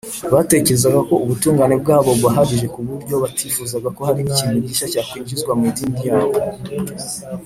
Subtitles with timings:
[0.33, 5.99] batekerezaga ko ubutungane bwabo bubahagije ku buryo batifuzaga ko hari ikintu gishya cyakwinjizwa mu idini
[6.09, 6.35] yabo